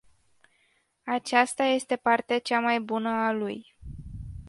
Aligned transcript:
Aceasta 1.05 1.63
este 1.63 1.95
partea 1.95 2.39
cea 2.39 2.59
mai 2.59 2.79
bună 2.79 3.09
a 3.09 3.31
lui. 3.31 3.75